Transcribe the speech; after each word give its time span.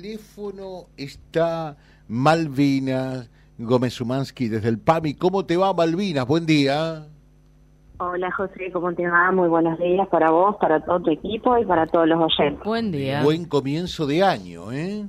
teléfono 0.00 0.86
está 0.96 1.76
Malvinas 2.06 3.28
Gómez 3.58 4.00
Umansky 4.00 4.46
desde 4.46 4.68
el 4.68 4.78
PAMI. 4.78 5.14
¿Cómo 5.14 5.44
te 5.44 5.56
va, 5.56 5.74
Malvinas? 5.74 6.24
Buen 6.24 6.46
día. 6.46 7.08
Hola, 7.98 8.30
José, 8.30 8.70
¿cómo 8.72 8.94
te 8.94 9.08
va? 9.08 9.32
Muy 9.32 9.48
buenos 9.48 9.76
días 9.80 10.06
para 10.06 10.30
vos, 10.30 10.54
para 10.60 10.78
todo 10.84 11.00
tu 11.00 11.10
equipo 11.10 11.58
y 11.58 11.64
para 11.64 11.88
todos 11.88 12.06
los 12.06 12.20
oyentes. 12.20 12.64
Buen 12.64 12.92
día. 12.92 13.24
Buen 13.24 13.46
comienzo 13.46 14.06
de 14.06 14.22
año, 14.22 14.70
¿eh? 14.70 15.04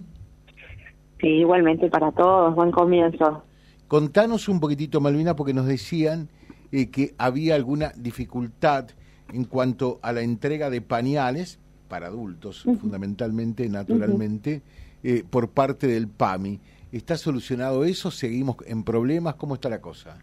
Sí, 1.22 1.28
igualmente 1.28 1.88
para 1.92 2.12
todos, 2.12 2.56
buen 2.56 2.72
comienzo. 2.72 3.44
Contanos 3.88 4.50
un 4.50 4.60
poquitito, 4.60 5.00
Malvinas, 5.00 5.36
porque 5.36 5.54
nos 5.54 5.68
decían 5.68 6.30
eh, 6.72 6.90
que 6.90 7.14
había 7.20 7.54
alguna 7.54 7.92
dificultad 7.96 8.88
en 9.32 9.44
cuanto 9.44 10.00
a 10.02 10.14
la 10.14 10.22
entrega 10.22 10.72
de 10.72 10.82
pañales 10.82 11.60
para 11.90 12.08
adultos, 12.08 12.64
fundamentalmente, 12.80 13.68
naturalmente, 13.68 14.62
eh, 15.04 15.24
por 15.30 15.50
parte 15.50 15.88
del 15.88 16.08
PAMI. 16.08 16.60
¿Está 16.92 17.18
solucionado 17.18 17.84
eso? 17.84 18.12
¿Seguimos 18.12 18.58
en 18.66 18.84
problemas? 18.84 19.36
¿Cómo 19.36 19.56
está 19.56 19.70
la 19.70 19.82
cosa? 19.82 20.18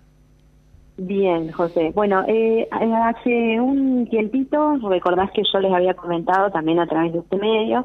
Bien, 0.97 1.52
José. 1.52 1.92
Bueno, 1.95 2.25
eh, 2.27 2.66
hace 2.70 3.61
un 3.61 4.06
tiempito, 4.09 4.77
recordás 4.89 5.30
que 5.33 5.42
yo 5.52 5.61
les 5.61 5.73
había 5.73 5.95
comentado 5.95 6.51
también 6.51 6.79
a 6.79 6.87
través 6.87 7.12
de 7.12 7.19
este 7.19 7.37
medio 7.37 7.84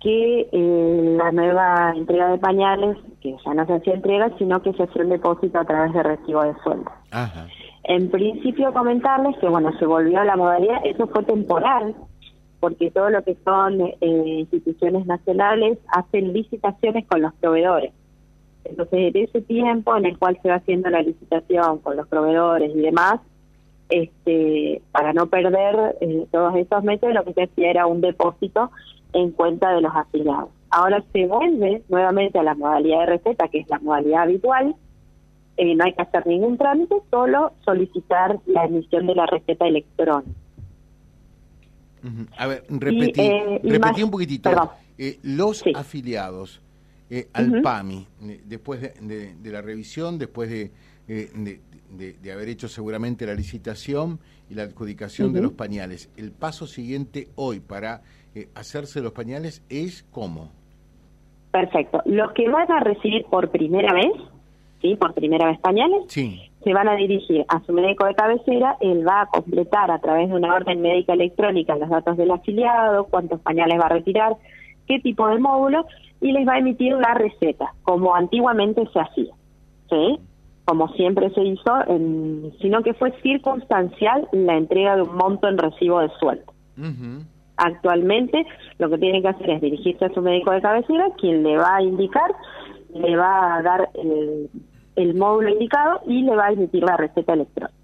que 0.00 0.48
eh, 0.52 1.16
la 1.18 1.32
nueva 1.32 1.92
entrega 1.94 2.30
de 2.30 2.38
pañales, 2.38 2.96
que 3.20 3.36
ya 3.44 3.54
no 3.54 3.66
se 3.66 3.74
hacía 3.74 3.94
entrega, 3.94 4.30
sino 4.38 4.62
que 4.62 4.72
se 4.74 4.84
hacía 4.84 5.02
un 5.02 5.10
depósito 5.10 5.58
a 5.58 5.64
través 5.64 5.92
de 5.92 6.02
recibo 6.02 6.42
de 6.42 6.54
sueldo. 6.62 6.90
En 7.84 8.10
principio 8.10 8.72
comentarles 8.72 9.36
que, 9.38 9.48
bueno, 9.48 9.72
se 9.78 9.86
volvió 9.86 10.20
a 10.20 10.24
la 10.24 10.36
modalidad, 10.36 10.78
eso 10.84 11.06
fue 11.08 11.24
temporal, 11.24 11.94
porque 12.60 12.90
todo 12.90 13.10
lo 13.10 13.22
que 13.22 13.36
son 13.44 13.80
eh, 13.80 13.96
instituciones 14.00 15.06
nacionales 15.06 15.78
hacen 15.88 16.32
licitaciones 16.32 17.06
con 17.06 17.22
los 17.22 17.32
proveedores. 17.34 17.92
Entonces, 18.64 19.14
en 19.14 19.24
ese 19.24 19.40
tiempo 19.42 19.96
en 19.96 20.06
el 20.06 20.18
cual 20.18 20.38
se 20.42 20.48
va 20.48 20.56
haciendo 20.56 20.90
la 20.90 21.02
licitación 21.02 21.78
con 21.78 21.96
los 21.96 22.08
proveedores 22.08 22.74
y 22.74 22.80
demás, 22.80 23.20
este, 23.88 24.82
para 24.92 25.12
no 25.12 25.26
perder 25.28 25.96
eh, 26.00 26.26
todos 26.30 26.54
esos 26.56 26.84
meses, 26.84 27.14
lo 27.14 27.24
que 27.24 27.32
se 27.32 27.42
hacía 27.44 27.70
era 27.70 27.86
un 27.86 28.00
depósito 28.00 28.70
en 29.12 29.30
cuenta 29.30 29.72
de 29.72 29.80
los 29.80 29.94
afiliados. 29.94 30.50
Ahora 30.70 31.02
se 31.12 31.26
vuelve 31.26 31.82
nuevamente 31.88 32.38
a 32.38 32.42
la 32.42 32.54
modalidad 32.54 33.00
de 33.00 33.06
receta, 33.06 33.48
que 33.48 33.60
es 33.60 33.68
la 33.70 33.78
modalidad 33.78 34.22
habitual. 34.24 34.74
Eh, 35.56 35.74
no 35.74 35.84
hay 35.84 35.94
que 35.94 36.02
hacer 36.02 36.26
ningún 36.26 36.58
trámite, 36.58 36.96
solo 37.10 37.52
solicitar 37.64 38.38
la 38.46 38.64
emisión 38.66 39.06
de 39.06 39.14
la 39.14 39.26
receta 39.26 39.66
electrónica. 39.66 40.30
A 42.36 42.46
ver, 42.46 42.64
repetí, 42.68 43.20
eh, 43.20 44.04
un 44.04 44.10
poquitito. 44.10 44.50
Eh, 44.96 45.18
los 45.22 45.64
afiliados 45.74 46.60
eh, 47.10 47.28
al 47.32 47.62
PAMI, 47.62 48.06
después 48.44 48.80
de, 48.80 49.34
la 49.44 49.62
revisión, 49.62 50.18
después 50.18 50.50
de, 50.50 50.70
de, 51.06 52.32
haber 52.32 52.48
hecho 52.48 52.68
seguramente 52.68 53.26
la 53.26 53.34
licitación 53.34 54.18
y 54.50 54.54
la 54.54 54.64
adjudicación 54.64 55.32
de 55.32 55.42
los 55.42 55.52
pañales, 55.52 56.10
el 56.16 56.32
paso 56.32 56.66
siguiente 56.66 57.28
hoy 57.36 57.60
para 57.60 58.02
hacerse 58.54 59.00
los 59.00 59.12
pañales 59.12 59.62
es 59.68 60.04
cómo? 60.10 60.50
Perfecto. 61.50 62.02
Los 62.04 62.32
que 62.32 62.48
van 62.48 62.70
a 62.70 62.80
recibir 62.80 63.24
por 63.24 63.50
primera 63.50 63.92
vez, 63.94 64.12
¿sí? 64.82 64.94
Por 64.96 65.14
primera 65.14 65.48
vez 65.48 65.58
pañales, 65.60 66.04
sí 66.08 66.47
se 66.64 66.72
van 66.72 66.88
a 66.88 66.96
dirigir 66.96 67.44
a 67.48 67.60
su 67.60 67.72
médico 67.72 68.04
de 68.06 68.14
cabecera, 68.14 68.76
él 68.80 69.06
va 69.06 69.22
a 69.22 69.26
completar 69.26 69.90
a 69.90 70.00
través 70.00 70.28
de 70.28 70.34
una 70.34 70.54
orden 70.54 70.80
médica 70.80 71.12
electrónica 71.12 71.76
los 71.76 71.88
datos 71.88 72.16
del 72.16 72.30
afiliado, 72.30 73.04
cuántos 73.04 73.40
pañales 73.40 73.78
va 73.78 73.86
a 73.86 73.90
retirar, 73.90 74.36
qué 74.86 74.98
tipo 75.00 75.28
de 75.28 75.38
módulo, 75.38 75.86
y 76.20 76.32
les 76.32 76.46
va 76.46 76.54
a 76.54 76.58
emitir 76.58 76.94
la 76.94 77.14
receta, 77.14 77.72
como 77.82 78.14
antiguamente 78.14 78.88
se 78.92 79.00
hacía, 79.00 79.34
¿sí? 79.88 80.18
Como 80.64 80.88
siempre 80.88 81.30
se 81.30 81.44
hizo, 81.44 81.72
sino 82.60 82.82
que 82.82 82.92
fue 82.94 83.12
circunstancial 83.22 84.28
la 84.32 84.56
entrega 84.56 84.96
de 84.96 85.02
un 85.02 85.16
monto 85.16 85.48
en 85.48 85.58
recibo 85.58 86.00
de 86.00 86.10
sueldo. 86.18 86.52
Actualmente 87.56 88.46
lo 88.78 88.90
que 88.90 88.98
tienen 88.98 89.22
que 89.22 89.28
hacer 89.28 89.50
es 89.50 89.60
dirigirse 89.60 90.04
a 90.04 90.12
su 90.12 90.20
médico 90.20 90.50
de 90.50 90.60
cabecera, 90.60 91.08
quien 91.18 91.42
le 91.42 91.56
va 91.56 91.76
a 91.76 91.82
indicar, 91.82 92.30
le 92.94 93.16
va 93.16 93.56
a 93.56 93.62
dar 93.62 93.88
el 93.94 94.50
el 94.98 95.14
módulo 95.14 95.50
indicado 95.50 96.00
y 96.06 96.22
le 96.22 96.34
va 96.34 96.46
a 96.46 96.52
emitir 96.52 96.82
la 96.82 96.96
receta 96.96 97.34
electrónica. 97.34 97.74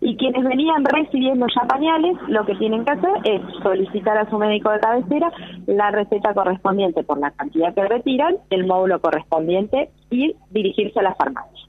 Y 0.00 0.16
quienes 0.16 0.44
venían 0.44 0.84
recibiendo 0.84 1.46
ya 1.48 1.66
pañales, 1.66 2.16
lo 2.28 2.44
que 2.46 2.54
tienen 2.56 2.84
que 2.84 2.92
hacer 2.92 3.10
es 3.24 3.40
solicitar 3.62 4.16
a 4.18 4.30
su 4.30 4.38
médico 4.38 4.70
de 4.70 4.78
cabecera 4.78 5.32
la 5.66 5.90
receta 5.90 6.32
correspondiente 6.32 7.02
por 7.02 7.18
la 7.18 7.32
cantidad 7.32 7.74
que 7.74 7.88
retiran, 7.88 8.36
el 8.50 8.66
módulo 8.66 9.00
correspondiente 9.00 9.90
y 10.10 10.36
dirigirse 10.50 11.00
a 11.00 11.02
la 11.02 11.14
farmacia. 11.14 11.66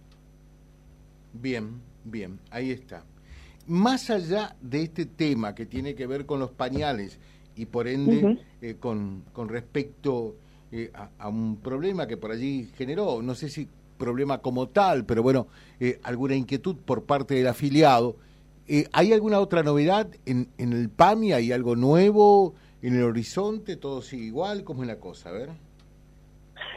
Bien, 1.33 1.81
bien, 2.03 2.39
ahí 2.51 2.71
está. 2.71 3.03
Más 3.65 4.09
allá 4.09 4.55
de 4.61 4.83
este 4.83 5.05
tema 5.05 5.55
que 5.55 5.65
tiene 5.65 5.95
que 5.95 6.05
ver 6.05 6.25
con 6.25 6.39
los 6.39 6.51
pañales 6.51 7.19
y 7.55 7.65
por 7.65 7.87
ende 7.87 8.37
eh, 8.61 8.75
con, 8.79 9.23
con 9.33 9.49
respecto 9.49 10.35
eh, 10.71 10.91
a, 10.93 11.09
a, 11.17 11.29
un 11.29 11.57
problema 11.57 12.05
que 12.05 12.17
por 12.17 12.31
allí 12.31 12.69
generó, 12.77 13.21
no 13.21 13.33
sé 13.35 13.49
si 13.49 13.67
problema 13.97 14.39
como 14.39 14.67
tal, 14.67 15.05
pero 15.05 15.23
bueno, 15.23 15.47
eh, 15.79 15.99
alguna 16.03 16.35
inquietud 16.35 16.75
por 16.85 17.05
parte 17.05 17.35
del 17.35 17.47
afiliado. 17.47 18.15
Eh, 18.67 18.85
¿Hay 18.93 19.13
alguna 19.13 19.39
otra 19.39 19.63
novedad 19.63 20.07
en, 20.25 20.49
en 20.57 20.73
el 20.73 20.89
PAMI? 20.89 21.33
¿Hay 21.33 21.51
algo 21.51 21.75
nuevo 21.75 22.53
en 22.81 22.95
el 22.95 23.03
horizonte? 23.03 23.77
¿Todo 23.77 24.01
sigue 24.01 24.25
igual? 24.25 24.63
¿Cómo 24.63 24.83
es 24.83 24.87
la 24.87 24.99
cosa? 24.99 25.29
A 25.29 25.33
ver. 25.33 25.49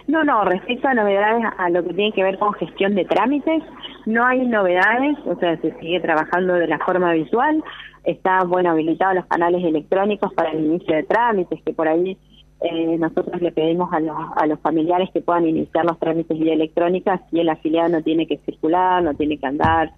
No, 0.07 0.25
no, 0.25 0.45
respecto 0.45 0.89
a 0.89 0.95
novedades 0.95 1.45
a 1.57 1.71
lo 1.71 1.85
que 1.85 1.95
tiene 1.95 2.13
que 2.13 2.23
ver 2.23 2.39
con 2.39 2.53
gestión 2.55 2.95
de 2.95 3.05
trámites, 3.05 3.63
no 4.07 4.25
hay 4.27 4.47
novedades, 4.47 5.17
o 5.27 5.37
sea, 5.37 5.57
se 5.61 5.73
sigue 5.79 6.01
trabajando 6.01 6.55
de 6.55 6.67
la 6.67 6.79
forma 6.79 7.13
visual, 7.13 7.63
están, 8.05 8.49
bueno, 8.49 8.71
habilitados 8.71 9.15
los 9.15 9.27
canales 9.27 9.63
electrónicos 9.63 10.33
para 10.35 10.51
el 10.51 10.65
inicio 10.65 10.97
de 10.97 11.03
trámites, 11.05 11.61
que 11.65 11.73
por 11.73 11.87
ahí 11.87 12.17
eh, 12.61 12.99
nosotros 12.99 13.41
le 13.41 13.53
pedimos 13.53 13.91
a 13.93 14.01
los, 14.01 14.17
a 14.37 14.47
los 14.47 14.61
familiares 14.61 15.09
que 15.13 15.23
puedan 15.23 15.49
iniciar 15.49 15.85
los 15.87 15.99
trámites 15.99 16.39
vía 16.39 16.53
electrónica 16.53 17.23
si 17.31 17.41
el 17.41 17.49
afiliado 17.49 17.89
no 17.89 18.03
tiene 18.03 18.27
que 18.27 18.37
circular, 18.39 19.03
no 19.03 19.15
tiene 19.15 19.39
que 19.39 19.47
andar. 19.47 19.93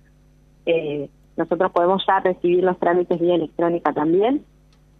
Eh, 0.66 1.08
nosotros 1.36 1.72
podemos 1.72 2.04
ya 2.06 2.20
recibir 2.20 2.62
los 2.62 2.78
trámites 2.78 3.18
vía 3.18 3.34
electrónica 3.34 3.92
también, 3.92 4.44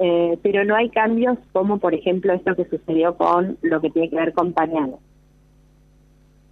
eh, 0.00 0.38
pero 0.42 0.64
no 0.64 0.74
hay 0.74 0.88
cambios 0.90 1.38
como, 1.52 1.78
por 1.78 1.94
ejemplo, 1.94 2.32
esto 2.32 2.56
que 2.56 2.64
sucedió 2.64 3.16
con 3.16 3.58
lo 3.62 3.80
que 3.80 3.90
tiene 3.90 4.10
que 4.10 4.16
ver 4.16 4.32
con 4.32 4.52
pañales. 4.52 4.96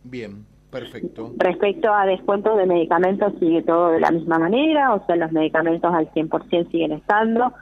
Bien, 0.04 0.46
perfecto. 0.70 1.32
Respecto 1.38 1.92
a 1.92 2.06
descuentos 2.06 2.56
de 2.56 2.66
medicamentos, 2.66 3.32
sigue 3.40 3.62
todo 3.62 3.90
de 3.90 4.00
la 4.00 4.12
misma 4.12 4.38
manera, 4.38 4.94
o 4.94 5.04
sea, 5.06 5.16
los 5.16 5.32
medicamentos 5.32 5.92
al 5.92 6.08
100% 6.12 6.70
siguen 6.70 6.92
estando 6.92 7.52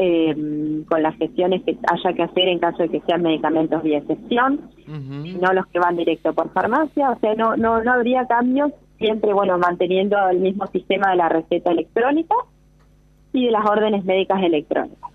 eh, 0.00 0.84
con 0.88 1.02
las 1.02 1.16
gestiones 1.16 1.62
que 1.64 1.76
haya 1.90 2.12
que 2.14 2.22
hacer 2.22 2.48
en 2.48 2.60
caso 2.60 2.84
de 2.84 2.88
que 2.88 3.00
sean 3.00 3.22
medicamentos 3.22 3.82
vía 3.82 3.98
excepción, 3.98 4.70
no 4.86 5.52
los 5.52 5.66
que 5.66 5.80
van 5.80 5.96
directo 5.96 6.32
por 6.32 6.52
farmacia, 6.52 7.10
o 7.10 7.18
sea, 7.18 7.34
no, 7.34 7.56
no, 7.56 7.82
no 7.82 7.92
habría 7.92 8.26
cambios, 8.26 8.72
siempre, 8.96 9.32
bueno, 9.32 9.58
manteniendo 9.58 10.16
el 10.28 10.38
mismo 10.38 10.66
sistema 10.68 11.10
de 11.10 11.16
la 11.16 11.28
receta 11.28 11.72
electrónica 11.72 12.34
y 13.32 13.46
de 13.46 13.50
las 13.50 13.68
órdenes 13.68 14.04
médicas 14.04 14.42
electrónicas. 14.42 15.10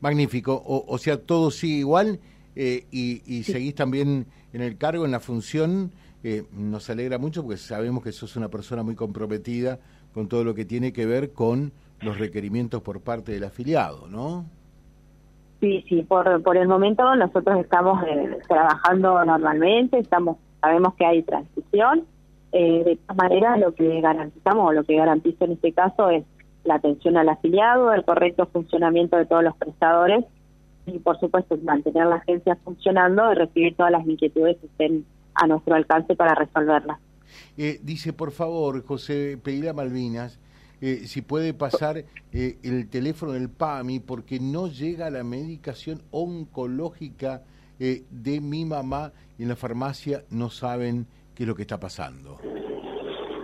Magnífico, 0.00 0.62
o, 0.64 0.98
sea, 0.98 1.20
todo 1.20 1.50
sigue 1.50 1.78
igual 1.78 2.20
eh, 2.56 2.86
y, 2.90 3.22
y 3.26 3.42
seguís 3.42 3.74
también 3.74 4.26
en 4.52 4.62
el 4.62 4.78
cargo, 4.78 5.04
en 5.04 5.10
la 5.10 5.20
función, 5.20 5.92
eh, 6.24 6.44
nos 6.52 6.88
alegra 6.88 7.18
mucho 7.18 7.42
porque 7.42 7.58
sabemos 7.58 8.02
que 8.02 8.12
sos 8.12 8.34
una 8.36 8.48
persona 8.48 8.82
muy 8.82 8.94
comprometida 8.94 9.78
con 10.14 10.26
todo 10.26 10.42
lo 10.42 10.54
que 10.54 10.64
tiene 10.64 10.92
que 10.92 11.06
ver 11.06 11.32
con 11.32 11.72
los 12.00 12.18
requerimientos 12.18 12.82
por 12.82 13.00
parte 13.00 13.32
del 13.32 13.44
afiliado, 13.44 14.06
¿no? 14.08 14.44
Sí, 15.60 15.84
sí, 15.88 16.02
por, 16.02 16.42
por 16.42 16.56
el 16.56 16.68
momento 16.68 17.16
nosotros 17.16 17.58
estamos 17.58 18.02
eh, 18.06 18.38
trabajando 18.46 19.24
normalmente, 19.24 19.98
estamos 19.98 20.36
sabemos 20.60 20.94
que 20.94 21.06
hay 21.06 21.22
transición. 21.22 22.04
Eh, 22.52 22.82
de 22.84 22.96
todas 22.96 23.16
maneras, 23.16 23.58
lo 23.58 23.74
que 23.74 24.00
garantizamos 24.00 24.70
o 24.70 24.72
lo 24.72 24.84
que 24.84 24.96
garantiza 24.96 25.44
en 25.44 25.52
este 25.52 25.72
caso 25.72 26.10
es 26.10 26.24
la 26.64 26.76
atención 26.76 27.16
al 27.16 27.28
afiliado, 27.28 27.92
el 27.92 28.04
correcto 28.04 28.46
funcionamiento 28.46 29.16
de 29.16 29.26
todos 29.26 29.44
los 29.44 29.56
prestadores 29.56 30.24
y, 30.86 30.98
por 30.98 31.18
supuesto, 31.20 31.56
mantener 31.58 32.06
la 32.06 32.16
agencia 32.16 32.56
funcionando 32.64 33.30
y 33.32 33.34
recibir 33.34 33.76
todas 33.76 33.92
las 33.92 34.06
inquietudes 34.06 34.56
que 34.58 34.66
estén 34.66 35.04
a 35.34 35.46
nuestro 35.46 35.74
alcance 35.74 36.14
para 36.16 36.34
resolverlas. 36.34 36.98
Eh, 37.56 37.78
dice, 37.82 38.12
por 38.12 38.30
favor, 38.30 38.82
José, 38.84 39.38
pedir 39.42 39.68
a 39.68 39.74
Malvinas 39.74 40.40
eh, 40.80 41.06
si 41.06 41.22
puede 41.22 41.54
pasar 41.54 41.98
eh, 42.32 42.58
el 42.62 42.88
teléfono 42.88 43.32
del 43.32 43.50
PAMI 43.50 44.00
porque 44.00 44.38
no 44.40 44.68
llega 44.68 45.10
la 45.10 45.24
medicación 45.24 46.02
oncológica 46.10 47.42
eh, 47.80 48.02
de 48.10 48.40
mi 48.40 48.64
mamá 48.64 49.12
y 49.38 49.42
en 49.44 49.48
la 49.48 49.56
farmacia 49.56 50.22
no 50.30 50.50
saben 50.50 51.06
qué 51.34 51.44
es 51.44 51.48
lo 51.48 51.54
que 51.54 51.62
está 51.62 51.78
pasando. 51.78 52.38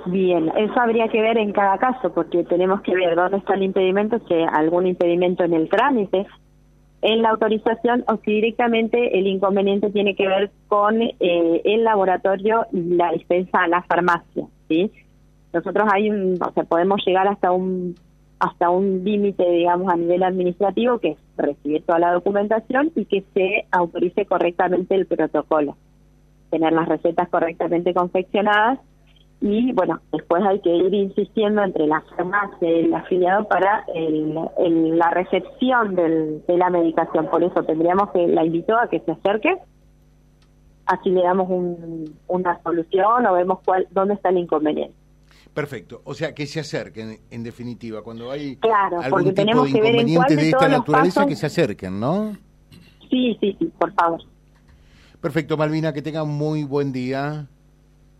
Bien, 0.07 0.51
eso 0.57 0.81
habría 0.81 1.09
que 1.09 1.21
ver 1.21 1.39
en 1.39 1.53
cada 1.53 1.79
caso 1.79 2.13
porque 2.13 2.45
tenemos 2.45 2.83
que 2.83 2.95
ver 2.95 3.15
dónde 3.15 3.39
está 3.39 3.55
el 3.55 3.63
impedimento, 3.63 4.21
si 4.29 4.35
algún 4.35 4.87
impedimento 4.87 5.45
en 5.45 5.55
el 5.55 5.69
trámite, 5.69 6.27
en 7.01 7.23
la 7.23 7.31
autorización 7.31 8.05
o 8.09 8.17
si 8.25 8.33
directamente 8.33 9.19
el 9.19 9.27
inconveniente 9.27 9.91
tiene 9.91 10.15
que 10.15 10.27
ver 10.27 10.51
con 10.69 11.01
eh, 11.01 11.13
el 11.65 11.85
laboratorio 11.85 12.67
y 12.73 12.97
la 12.97 13.13
dispensa 13.13 13.63
a 13.63 13.69
la 13.69 13.83
farmacia, 13.83 14.47
¿sí? 14.69 14.91
Nosotros 15.55 15.89
hay 15.91 16.11
o 16.11 16.53
sea, 16.53 16.65
podemos 16.65 17.01
llegar 17.07 17.27
hasta 17.29 17.53
un 17.53 17.95
hasta 18.41 18.69
un 18.69 19.05
límite, 19.05 19.49
digamos, 19.49 19.91
a 19.91 19.97
nivel 19.97 20.23
administrativo, 20.23 20.99
que 20.99 21.13
es 21.13 21.19
recibir 21.37 21.83
toda 21.85 21.99
la 21.99 22.13
documentación 22.13 22.93
y 22.95 23.07
que 23.07 23.25
se 23.33 23.67
autorice 23.71 24.27
correctamente 24.27 24.95
el 24.95 25.07
protocolo, 25.07 25.77
tener 26.51 26.73
las 26.73 26.89
recetas 26.89 27.29
correctamente 27.31 27.95
confeccionadas 27.95 28.81
y 29.41 29.73
bueno, 29.73 30.01
después 30.11 30.43
hay 30.43 30.59
que 30.61 30.75
ir 30.75 30.95
insistiendo 30.95 31.63
entre 31.63 31.87
la 31.87 32.01
farmacia 32.17 32.71
y 32.71 32.85
el 32.87 32.95
afiliado 32.95 33.47
para 33.47 33.85
el, 33.95 34.35
la 34.97 35.11
recepción 35.11 35.95
del, 35.95 36.43
de 36.47 36.57
la 36.57 36.71
medicación. 36.71 37.27
Por 37.27 37.45
eso 37.45 37.63
tendríamos 37.63 38.11
que, 38.13 38.27
la 38.27 38.45
invito 38.45 38.75
a 38.79 38.89
que 38.89 39.01
se 39.01 39.13
acerque, 39.13 39.55
así 40.87 41.11
le 41.11 41.23
damos 41.23 41.51
un, 41.51 42.19
una 42.27 42.63
solución 42.63 43.27
o 43.27 43.35
vemos 43.35 43.59
cuál, 43.65 43.87
dónde 43.91 44.15
está 44.15 44.31
el 44.31 44.39
inconveniente. 44.39 44.97
Perfecto, 45.55 46.03
o 46.05 46.15
sea, 46.15 46.35
que 46.35 46.47
se 46.47 46.59
acerquen, 46.59 47.21
en 47.31 47.43
definitiva, 47.45 48.03
cuando 48.03 48.29
hay 48.33 48.57
claro, 48.57 49.01
algún 49.01 49.23
tipo 49.23 49.35
tenemos 49.35 49.73
de 49.73 49.79
inconveniente 49.79 50.35
de, 50.35 50.51
esta 50.51 50.69
naturaleza, 50.69 51.27
que 51.27 51.37
se 51.37 51.47
acerquen, 51.47 52.01
¿no? 52.01 52.37
Sí, 53.09 53.37
sí, 53.41 53.57
sí, 53.61 53.73
por 53.79 53.93
favor. 53.95 54.21
Perfecto, 55.21 55.57
Malvina, 55.57 55.93
que 55.93 56.03
tengan 56.03 56.29
muy 56.29 56.65
buen 56.65 56.93
día. 56.93 57.47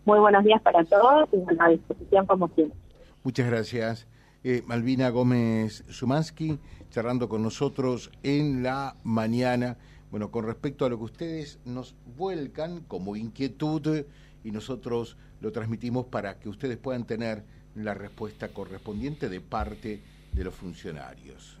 Muy 0.05 0.19
buenos 0.19 0.45
días 0.45 0.61
para 0.61 0.85
todos 0.85 1.27
y 1.33 1.37
a 1.59 1.67
disposición 1.67 2.25
como 2.25 2.47
siempre. 2.55 2.79
Muchas 3.25 3.47
gracias. 3.47 4.07
Eh, 4.45 4.63
Malvina 4.65 5.09
Gómez 5.09 5.83
Sumansky, 5.89 6.57
charlando 6.89 7.27
con 7.27 7.43
nosotros 7.43 8.11
en 8.23 8.63
la 8.63 8.95
mañana. 9.03 9.77
Bueno, 10.09 10.31
con 10.31 10.45
respecto 10.45 10.85
a 10.85 10.89
lo 10.89 10.97
que 10.99 11.03
ustedes 11.03 11.59
nos 11.65 11.95
vuelcan 12.15 12.79
como 12.87 13.17
inquietud 13.17 14.05
y 14.45 14.51
nosotros 14.51 15.17
lo 15.45 15.51
transmitimos 15.51 16.07
para 16.07 16.39
que 16.39 16.49
ustedes 16.49 16.75
puedan 16.75 17.05
tener 17.05 17.43
la 17.75 17.93
respuesta 17.93 18.47
correspondiente 18.47 19.29
de 19.29 19.41
parte 19.41 20.01
de 20.33 20.43
los 20.43 20.55
funcionarios. 20.55 21.59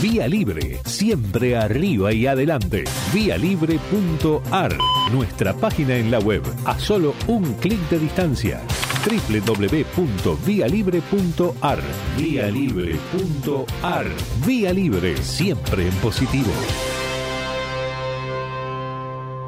Vía 0.00 0.26
Libre, 0.26 0.80
siempre 0.86 1.54
arriba 1.54 2.14
y 2.14 2.26
adelante. 2.26 2.84
Vialibre.ar, 3.12 4.74
nuestra 5.12 5.52
página 5.52 5.96
en 5.96 6.10
la 6.10 6.18
web, 6.18 6.42
a 6.64 6.78
solo 6.78 7.14
un 7.26 7.52
clic 7.56 7.78
de 7.90 7.98
distancia. 7.98 8.62
www.vialibre.ar 9.04 11.82
Vía 12.16 12.50
Libre.ar 12.50 14.06
Vía 14.46 14.72
Libre, 14.72 15.14
siempre 15.18 15.88
en 15.88 15.94
positivo. 15.96 16.52